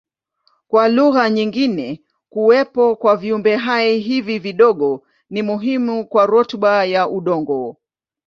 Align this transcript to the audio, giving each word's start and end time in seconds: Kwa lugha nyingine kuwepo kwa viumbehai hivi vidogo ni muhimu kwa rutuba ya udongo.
Kwa 0.67 0.87
lugha 0.89 1.29
nyingine 1.29 2.01
kuwepo 2.29 2.95
kwa 2.95 3.17
viumbehai 3.17 3.99
hivi 3.99 4.39
vidogo 4.39 5.03
ni 5.29 5.41
muhimu 5.41 6.07
kwa 6.07 6.25
rutuba 6.25 6.85
ya 6.85 7.07
udongo. 7.09 7.77